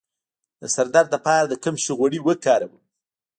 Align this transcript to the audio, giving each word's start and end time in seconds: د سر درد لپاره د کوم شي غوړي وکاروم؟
د 0.61 0.63
سر 0.75 0.87
درد 0.95 1.07
لپاره 1.15 1.45
د 1.47 1.53
کوم 1.63 1.75
شي 1.83 1.91
غوړي 1.97 2.19
وکاروم؟ 2.21 2.73